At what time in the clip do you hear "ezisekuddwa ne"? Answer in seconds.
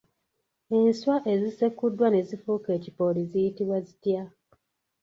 1.33-2.21